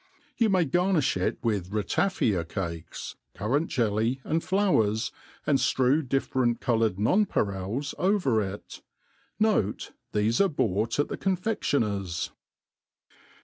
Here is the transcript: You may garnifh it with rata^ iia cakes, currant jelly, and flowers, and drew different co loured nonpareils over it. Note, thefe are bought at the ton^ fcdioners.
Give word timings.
You 0.35 0.49
may 0.49 0.65
garnifh 0.65 1.15
it 1.15 1.37
with 1.43 1.69
rata^ 1.69 2.05
iia 2.07 2.43
cakes, 2.49 3.17
currant 3.35 3.67
jelly, 3.69 4.19
and 4.23 4.43
flowers, 4.43 5.11
and 5.45 5.59
drew 5.59 6.01
different 6.01 6.59
co 6.59 6.77
loured 6.77 6.95
nonpareils 6.95 7.93
over 7.99 8.41
it. 8.41 8.81
Note, 9.39 9.91
thefe 10.11 10.41
are 10.43 10.49
bought 10.49 10.97
at 10.97 11.07
the 11.09 11.17
ton^ 11.19 11.39
fcdioners. 11.39 12.31